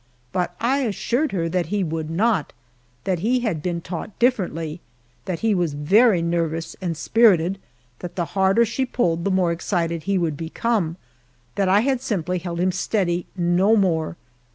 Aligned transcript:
But 0.31 0.55
I 0.59 0.79
assured 0.79 1.31
her 1.31 1.47
that 1.49 1.67
he 1.67 1.83
would 1.83 2.09
not 2.09 2.53
that 3.03 3.19
he 3.19 3.41
had 3.41 3.61
been 3.61 3.81
taught 3.81 4.17
differently 4.17 4.81
that 5.25 5.41
he 5.41 5.53
was 5.53 5.75
very 5.75 6.23
nervous 6.23 6.75
and 6.81 6.97
spirited 6.97 7.59
that 7.99 8.15
the 8.15 8.25
harder 8.33 8.65
she 8.65 8.83
pulled 8.83 9.23
the 9.25 9.29
more 9.29 9.51
excited 9.51 10.01
he 10.05 10.17
would 10.17 10.35
become 10.37 10.97
that 11.53 11.69
I 11.69 11.81
had 11.81 12.01
simply 12.01 12.39
held 12.39 12.59
him 12.59 12.71
steady, 12.71 13.27
no 13.37 13.75
more. 13.75 14.17